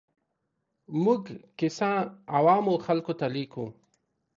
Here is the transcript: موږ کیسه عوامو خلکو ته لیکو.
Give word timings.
موږ 1.03 1.23
کیسه 1.57 1.91
عوامو 2.37 2.75
خلکو 2.85 3.13
ته 3.19 3.25
لیکو. 3.35 3.65